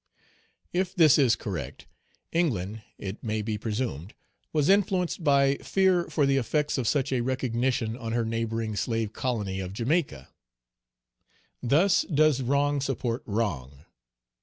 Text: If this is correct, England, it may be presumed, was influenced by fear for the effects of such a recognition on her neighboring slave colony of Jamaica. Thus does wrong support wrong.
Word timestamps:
If 0.73 0.95
this 0.95 1.19
is 1.19 1.35
correct, 1.35 1.85
England, 2.31 2.81
it 2.97 3.23
may 3.23 3.43
be 3.43 3.55
presumed, 3.59 4.15
was 4.51 4.67
influenced 4.67 5.23
by 5.23 5.57
fear 5.57 6.05
for 6.05 6.25
the 6.25 6.37
effects 6.37 6.79
of 6.79 6.87
such 6.87 7.11
a 7.13 7.21
recognition 7.21 7.95
on 7.95 8.11
her 8.13 8.25
neighboring 8.25 8.75
slave 8.75 9.13
colony 9.13 9.59
of 9.59 9.73
Jamaica. 9.73 10.29
Thus 11.61 12.01
does 12.11 12.41
wrong 12.41 12.81
support 12.81 13.21
wrong. 13.27 13.85